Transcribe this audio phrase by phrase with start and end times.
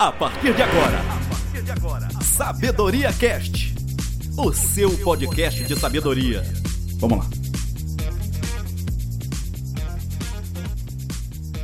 [0.00, 3.74] A partir de agora, Sabedoria Cast,
[4.34, 6.42] o seu podcast de sabedoria.
[6.98, 7.26] Vamos lá.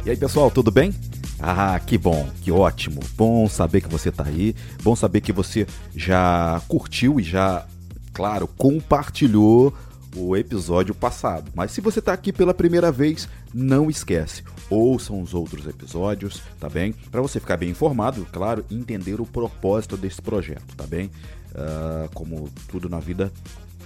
[0.05, 0.95] E aí, pessoal, tudo bem?
[1.41, 3.01] Ah, que bom, que ótimo.
[3.17, 4.55] Bom saber que você está aí.
[4.83, 7.65] Bom saber que você já curtiu e já,
[8.13, 9.73] claro, compartilhou
[10.17, 11.51] o episódio passado.
[11.55, 16.69] Mas se você está aqui pela primeira vez, não esquece, ouçam os outros episódios, tá
[16.69, 16.93] bem?
[17.11, 21.11] Para você ficar bem informado, claro, entender o propósito desse projeto, tá bem?
[21.53, 23.33] Uh, como tudo na vida,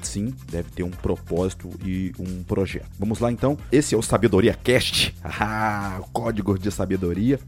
[0.03, 2.89] sim, deve ter um propósito e um projeto.
[2.99, 3.59] Vamos lá então.
[3.71, 7.39] Esse é o Sabedoria Cast, ah, o código de sabedoria.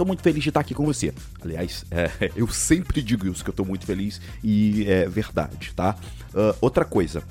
[0.00, 1.12] Estou muito feliz de estar aqui com você.
[1.42, 5.94] Aliás, é, eu sempre digo isso, que eu estou muito feliz e é verdade, tá?
[6.32, 7.22] Uh, outra coisa,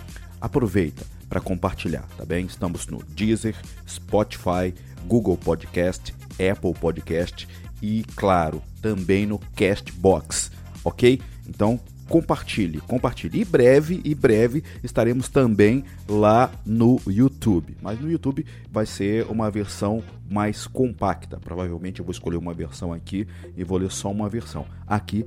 [0.41, 2.45] aproveita para compartilhar, tá bem?
[2.45, 3.55] Estamos no Deezer,
[3.87, 4.73] Spotify,
[5.05, 7.47] Google Podcast, Apple Podcast
[7.81, 10.51] e, claro, também no Castbox,
[10.83, 11.21] ok?
[11.47, 13.41] Então compartilhe, compartilhe.
[13.41, 17.77] E breve, e breve estaremos também lá no YouTube.
[17.81, 21.39] Mas no YouTube vai ser uma versão mais compacta.
[21.39, 24.65] Provavelmente eu vou escolher uma versão aqui e vou ler só uma versão.
[24.87, 25.25] Aqui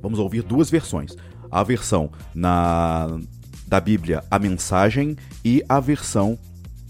[0.00, 1.16] vamos ouvir duas versões.
[1.50, 3.18] A versão na
[3.70, 6.36] da Bíblia, a mensagem e a versão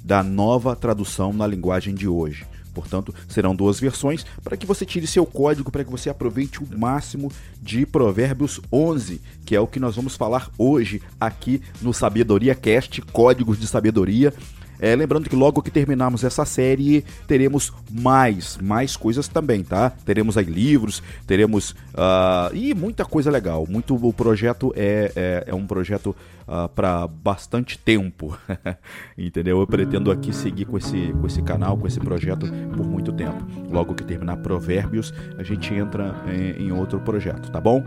[0.02, 2.46] da nova tradução na linguagem de hoje.
[2.72, 6.78] Portanto, serão duas versões para que você tire seu código, para que você aproveite o
[6.78, 12.54] máximo de Provérbios 11, que é o que nós vamos falar hoje aqui no Sabedoria
[12.54, 14.32] Cast, Códigos de Sabedoria.
[14.80, 19.90] É, lembrando que logo que terminarmos essa série, teremos mais, mais coisas também, tá?
[19.90, 21.72] Teremos aí livros, teremos.
[21.92, 23.66] Uh, e muita coisa legal.
[23.68, 26.10] Muito, o projeto é, é, é um projeto
[26.48, 28.36] uh, ah, para bastante tempo.
[29.18, 29.60] Entendeu?
[29.60, 33.44] Eu pretendo aqui seguir com esse, com esse canal, com esse projeto por muito tempo.
[33.70, 37.84] Logo que terminar Provérbios, a gente entra em, em outro projeto, tá bom?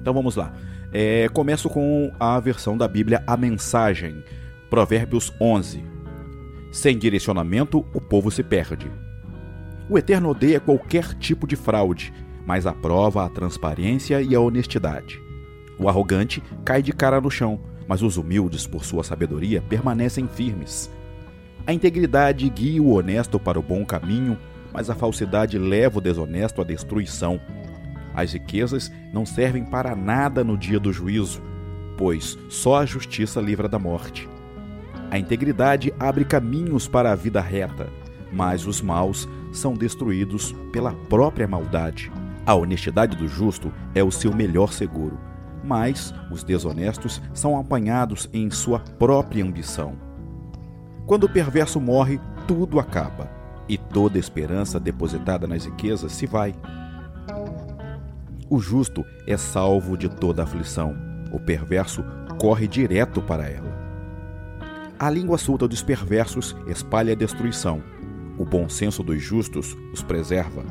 [0.00, 0.52] Então vamos lá.
[0.92, 4.22] É, começo com a versão da Bíblia, a mensagem.
[4.70, 5.91] Provérbios 11.
[6.72, 8.90] Sem direcionamento, o povo se perde.
[9.90, 12.14] O Eterno odeia qualquer tipo de fraude,
[12.46, 15.20] mas aprova a transparência e a honestidade.
[15.78, 20.90] O arrogante cai de cara no chão, mas os humildes, por sua sabedoria, permanecem firmes.
[21.66, 24.38] A integridade guia o honesto para o bom caminho,
[24.72, 27.38] mas a falsidade leva o desonesto à destruição.
[28.14, 31.42] As riquezas não servem para nada no dia do juízo,
[31.98, 34.26] pois só a justiça livra da morte.
[35.12, 37.86] A integridade abre caminhos para a vida reta,
[38.32, 42.10] mas os maus são destruídos pela própria maldade.
[42.46, 45.18] A honestidade do justo é o seu melhor seguro,
[45.62, 49.98] mas os desonestos são apanhados em sua própria ambição.
[51.04, 52.18] Quando o perverso morre,
[52.48, 53.30] tudo acaba,
[53.68, 56.54] e toda esperança depositada nas riquezas se vai.
[58.48, 60.96] O justo é salvo de toda aflição,
[61.30, 62.02] o perverso
[62.38, 63.71] corre direto para ela.
[65.02, 67.82] A língua solta dos perversos espalha a destruição.
[68.38, 70.62] O bom senso dos justos os preserva.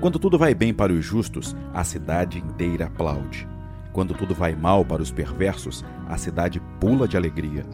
[0.00, 3.44] Quando tudo vai bem para os justos, a cidade inteira aplaude.
[3.92, 7.66] Quando tudo vai mal para os perversos, a cidade pula de alegria.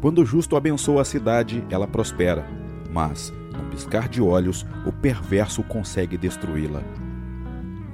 [0.00, 2.46] Quando o justo abençoa a cidade, ela prospera,
[2.88, 6.84] mas, num piscar de olhos, o perverso consegue destruí-la.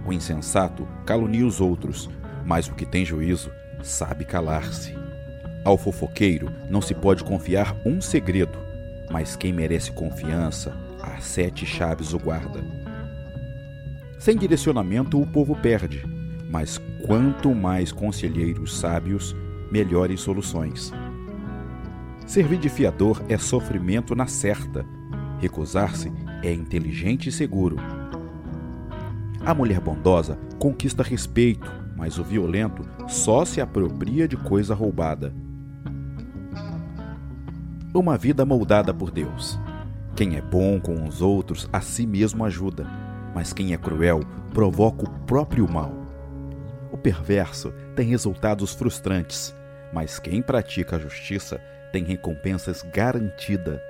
[0.05, 2.11] O insensato calunia os outros,
[2.45, 3.51] mas o que tem juízo
[3.83, 5.06] sabe calar-se.
[5.67, 8.57] Ao fofoqueiro não se pode confiar um segredo,
[9.11, 10.73] mas quem merece confiança,
[11.03, 12.65] as sete chaves o guarda.
[14.17, 16.05] Sem direcionamento, o povo perde,
[16.49, 19.35] mas quanto mais conselheiros sábios,
[19.69, 20.93] melhores soluções.
[22.25, 24.87] Servir de fiador é sofrimento na certa,
[25.41, 26.13] recusar-se
[26.45, 27.77] é inteligente e seguro.
[29.45, 35.35] A mulher bondosa conquista respeito, mas o violento só se apropria de coisa roubada
[37.97, 39.59] uma vida moldada por Deus.
[40.15, 42.87] Quem é bom com os outros a si mesmo ajuda,
[43.35, 44.21] mas quem é cruel
[44.53, 45.93] provoca o próprio mal.
[46.91, 49.55] O perverso tem resultados frustrantes,
[49.93, 51.61] mas quem pratica a justiça
[51.93, 53.81] tem recompensas garantidas.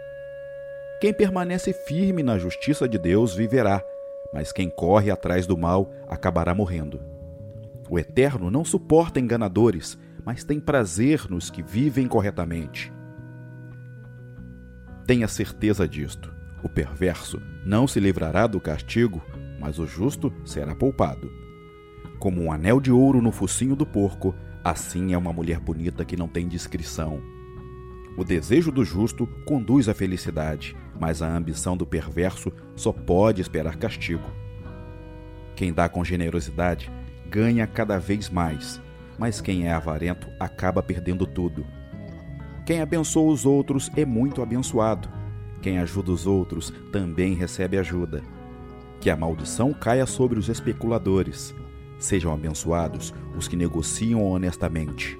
[1.00, 3.84] Quem permanece firme na justiça de Deus viverá,
[4.32, 7.00] mas quem corre atrás do mal acabará morrendo.
[7.88, 12.95] O Eterno não suporta enganadores, mas tem prazer nos que vivem corretamente.
[15.06, 19.22] Tenha certeza disto: o perverso não se livrará do castigo,
[19.60, 21.30] mas o justo será poupado.
[22.18, 26.16] Como um anel de ouro no focinho do porco, assim é uma mulher bonita que
[26.16, 27.22] não tem discrição.
[28.16, 33.76] O desejo do justo conduz à felicidade, mas a ambição do perverso só pode esperar
[33.76, 34.28] castigo.
[35.54, 36.90] Quem dá com generosidade
[37.28, 38.80] ganha cada vez mais,
[39.18, 41.66] mas quem é avarento acaba perdendo tudo.
[42.66, 45.08] Quem abençoa os outros é muito abençoado.
[45.62, 48.24] Quem ajuda os outros também recebe ajuda.
[49.00, 51.54] Que a maldição caia sobre os especuladores.
[51.96, 55.16] Sejam abençoados os que negociam honestamente.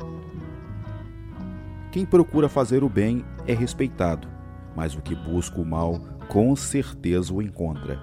[1.93, 4.27] Quem procura fazer o bem é respeitado,
[4.75, 8.01] mas o que busca o mal com certeza o encontra.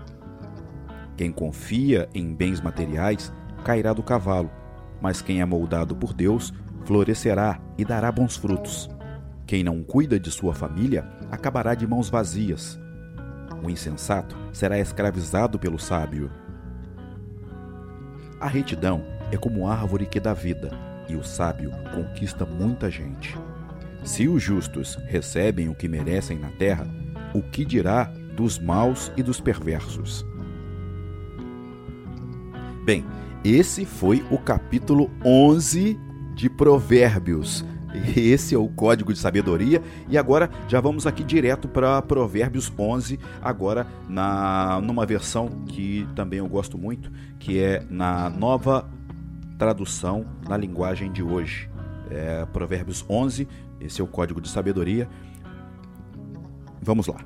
[1.18, 3.34] Quem confia em bens materiais
[3.66, 4.50] cairá do cavalo,
[5.02, 6.54] mas quem é moldado por Deus
[6.86, 8.93] florescerá e dará bons frutos.
[9.46, 12.80] Quem não cuida de sua família acabará de mãos vazias.
[13.64, 16.32] O insensato será escravizado pelo sábio.
[18.40, 20.72] A retidão é como árvore que dá vida,
[21.08, 23.38] e o sábio conquista muita gente.
[24.04, 26.86] Se os justos recebem o que merecem na terra,
[27.34, 28.06] o que dirá
[28.36, 30.26] dos maus e dos perversos?
[32.86, 33.06] Bem,
[33.46, 35.98] esse foi o capítulo 11
[36.36, 37.66] de Provérbios.
[38.16, 39.82] Esse é o código de sabedoria.
[40.10, 46.40] E agora já vamos aqui direto para Provérbios 11, agora na numa versão que também
[46.40, 48.90] eu gosto muito, que é na nova
[49.58, 51.70] tradução na linguagem de hoje.
[52.10, 53.48] É Provérbios 11,
[53.80, 55.08] esse é o código de sabedoria.
[56.82, 57.18] Vamos lá.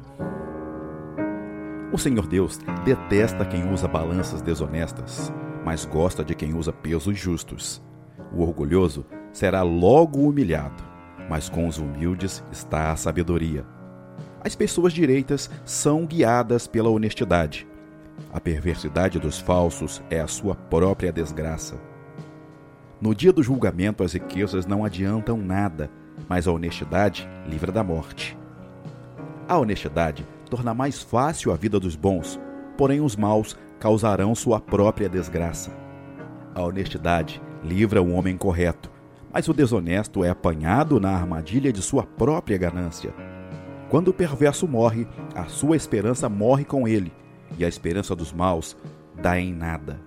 [1.92, 5.32] O Senhor Deus detesta quem usa balanças desonestas,
[5.64, 7.82] mas gosta de quem usa pesos justos.
[8.34, 10.84] O orgulhoso será logo humilhado,
[11.30, 13.66] mas com os humildes está a sabedoria.
[14.44, 17.68] As pessoas direitas são guiadas pela honestidade.
[18.32, 21.76] A perversidade dos falsos é a sua própria desgraça.
[23.00, 25.90] No dia do julgamento, as riquezas não adiantam nada,
[26.28, 28.38] mas a honestidade livra da morte.
[29.48, 32.40] A honestidade torna mais fácil a vida dos bons,
[32.78, 35.72] porém os maus causarão sua própria desgraça.
[36.56, 38.90] A honestidade livra o homem correto,
[39.38, 43.14] mas o desonesto é apanhado na armadilha de sua própria ganância.
[43.88, 47.14] Quando o perverso morre, a sua esperança morre com ele,
[47.56, 48.76] e a esperança dos maus
[49.14, 50.02] dá em nada.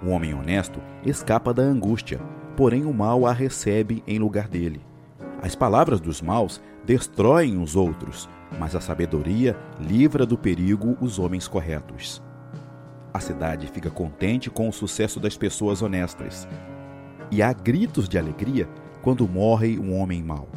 [0.00, 2.20] O homem honesto escapa da angústia,
[2.56, 4.80] porém o mal a recebe em lugar dele.
[5.42, 11.48] As palavras dos maus destroem os outros, mas a sabedoria livra do perigo os homens
[11.48, 12.22] corretos.
[13.12, 16.46] A cidade fica contente com o sucesso das pessoas honestas,
[17.30, 18.68] e há gritos de alegria
[19.02, 20.48] quando morre um homem mau.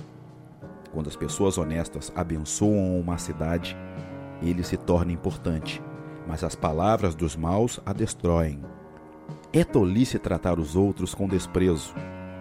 [0.93, 3.77] Quando as pessoas honestas abençoam uma cidade,
[4.41, 5.81] ele se torna importante,
[6.27, 8.61] mas as palavras dos maus a destroem.
[9.53, 11.93] É tolice tratar os outros com desprezo.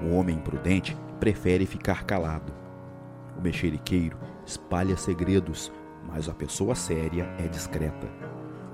[0.03, 2.53] O homem imprudente prefere ficar calado.
[3.37, 4.17] O mexeriqueiro
[4.47, 5.73] espalha segredos,
[6.09, 8.09] mas a pessoa séria é discreta.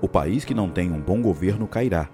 [0.01, 2.09] O país que não tem um bom governo cairá.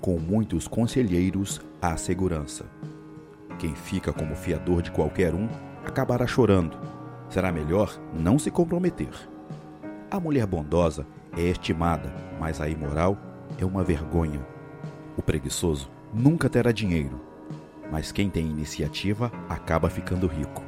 [0.00, 2.64] Com muitos conselheiros há segurança.
[3.58, 5.48] Quem fica como fiador de qualquer um
[5.84, 6.78] acabará chorando.
[7.28, 9.10] Será melhor não se comprometer.
[10.08, 11.04] A mulher bondosa
[11.36, 13.18] é estimada, mas a imoral
[13.58, 14.46] é uma vergonha.
[15.16, 17.20] O preguiçoso nunca terá dinheiro,
[17.90, 20.62] mas quem tem iniciativa acaba ficando rico.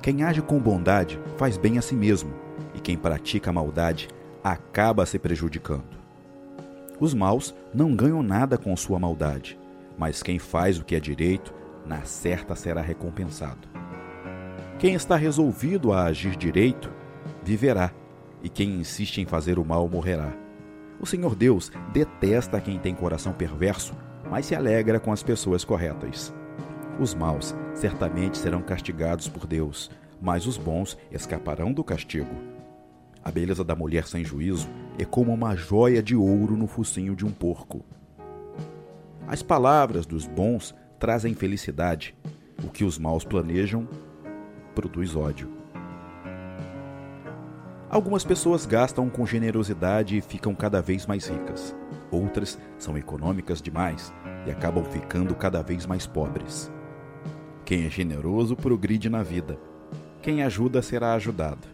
[0.00, 2.32] Quem age com bondade faz bem a si mesmo,
[2.74, 4.08] e quem pratica maldade
[4.42, 5.98] acaba se prejudicando.
[6.98, 9.58] Os maus não ganham nada com sua maldade,
[9.96, 11.54] mas quem faz o que é direito,
[11.86, 13.68] na certa será recompensado.
[14.78, 16.90] Quem está resolvido a agir direito,
[17.42, 17.92] viverá,
[18.42, 20.32] e quem insiste em fazer o mal morrerá.
[21.00, 23.94] O Senhor Deus detesta quem tem coração perverso,
[24.30, 26.34] mas se alegra com as pessoas corretas.
[26.98, 29.90] Os maus certamente serão castigados por Deus,
[30.20, 32.34] mas os bons escaparão do castigo.
[33.22, 37.24] A beleza da mulher sem juízo é como uma joia de ouro no focinho de
[37.24, 37.84] um porco.
[39.26, 42.14] As palavras dos bons trazem felicidade,
[42.62, 43.88] o que os maus planejam
[44.74, 45.48] produz ódio.
[47.88, 51.74] Algumas pessoas gastam com generosidade e ficam cada vez mais ricas.
[52.10, 54.12] Outras são econômicas demais
[54.46, 56.70] e acabam ficando cada vez mais pobres.
[57.64, 59.58] Quem é generoso progride na vida.
[60.20, 61.66] Quem ajuda será ajudado.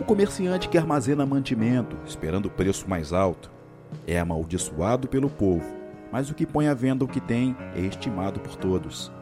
[0.00, 3.50] O comerciante que armazena mantimento, esperando o preço mais alto,
[4.06, 5.77] é amaldiçoado pelo povo,
[6.12, 9.12] mas o que põe à venda o que tem é estimado por todos.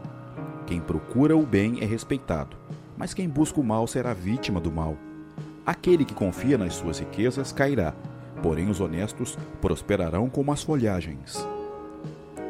[0.67, 2.57] Quem procura o bem é respeitado,
[2.97, 4.97] mas quem busca o mal será vítima do mal.
[5.65, 7.95] Aquele que confia nas suas riquezas cairá,
[8.43, 11.47] porém os honestos prosperarão como as folhagens.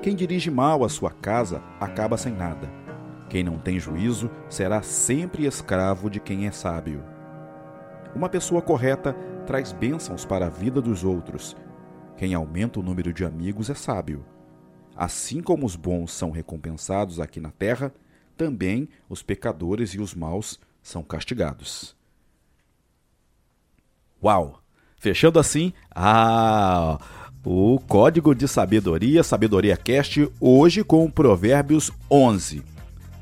[0.02, 2.70] Quem dirige mal a sua casa acaba sem nada.
[3.28, 7.02] Quem não tem juízo será sempre escravo de quem é sábio.
[8.14, 9.14] Uma pessoa correta
[9.46, 11.56] traz bênçãos para a vida dos outros,
[12.16, 14.24] Quem aumenta o número de amigos é sábio.
[14.94, 17.92] Assim como os bons são recompensados aqui na terra,
[18.36, 21.94] também os pecadores e os maus são castigados.
[24.22, 24.62] Uau!
[24.98, 26.98] Fechando assim, ah,
[27.44, 32.75] o código de sabedoria, Sabedoria Cast, hoje com Provérbios 11.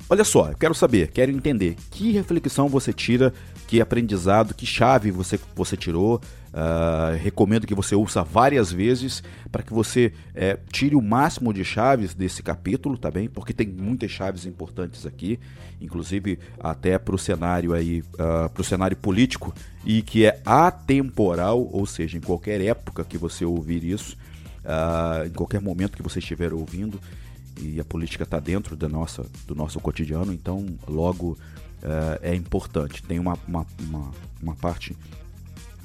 [0.09, 3.33] Olha só, quero saber, quero entender que reflexão você tira,
[3.67, 6.21] que aprendizado, que chave você, você tirou.
[6.53, 11.65] Uh, recomendo que você ouça várias vezes para que você é, tire o máximo de
[11.65, 13.29] chaves desse capítulo, tá bem?
[13.29, 15.41] Porque tem muitas chaves importantes aqui,
[15.81, 19.53] inclusive até para o cenário aí, uh, para o cenário político
[19.85, 24.17] e que é atemporal, ou seja, em qualquer época que você ouvir isso,
[24.65, 27.01] uh, em qualquer momento que você estiver ouvindo,
[27.61, 31.39] e a política está dentro da nossa, do nosso cotidiano, então logo
[31.83, 33.03] uh, é importante.
[33.03, 34.11] Tem uma, uma, uma,
[34.43, 34.97] uma, parte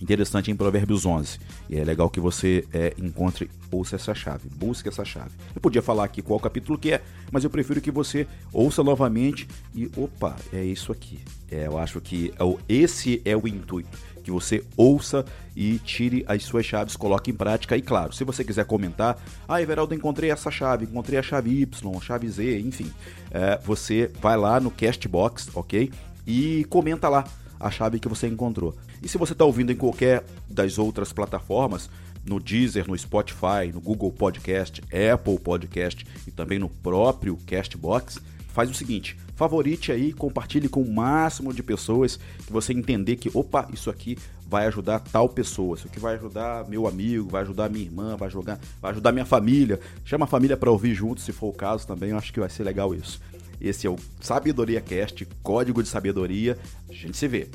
[0.01, 1.39] interessante em Provérbios 11,
[1.70, 5.32] e é legal que você é, encontre, ouça essa chave, busque essa chave.
[5.53, 7.01] Eu podia falar aqui qual capítulo que é,
[7.32, 11.20] mas eu prefiro que você ouça novamente e, opa, é isso aqui.
[11.51, 15.25] É, eu acho que é esse é o intuito que você ouça
[15.56, 17.75] e tire as suas chaves, coloque em prática.
[17.75, 21.98] E claro, se você quiser comentar, ah, Everaldo, encontrei essa chave, encontrei a chave Y,
[21.98, 22.91] a chave Z, enfim,
[23.32, 25.91] é, você vai lá no Castbox, ok?
[26.27, 27.25] E comenta lá
[27.59, 28.75] a chave que você encontrou.
[29.01, 31.89] E se você está ouvindo em qualquer das outras plataformas,
[32.25, 34.81] no Deezer, no Spotify, no Google Podcast,
[35.13, 40.93] Apple Podcast e também no próprio Castbox, faz o seguinte: favorite aí, compartilhe com o
[40.93, 45.87] máximo de pessoas que você entender que, opa, isso aqui vai ajudar tal pessoa, isso
[45.87, 49.79] aqui vai ajudar meu amigo, vai ajudar minha irmã, vai, jogar, vai ajudar minha família.
[50.03, 52.49] Chama a família para ouvir junto, se for o caso também, eu acho que vai
[52.49, 53.21] ser legal isso.
[53.61, 56.57] Esse é o Sabedoria Cast, código de sabedoria.
[56.89, 57.47] A gente se vê.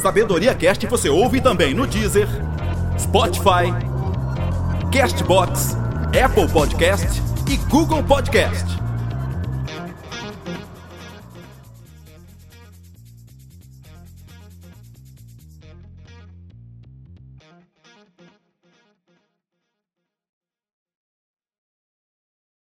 [0.00, 2.28] Sabedoria Cast você ouve também no Deezer,
[2.98, 3.70] Spotify,
[4.92, 5.76] Castbox,
[6.22, 8.81] Apple Podcast e Google Podcast.